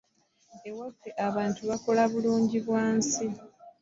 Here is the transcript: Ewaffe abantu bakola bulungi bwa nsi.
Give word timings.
Ewaffe 0.69 1.09
abantu 1.27 1.61
bakola 1.69 2.01
bulungi 2.11 2.57
bwa 2.65 2.83
nsi. 2.97 3.25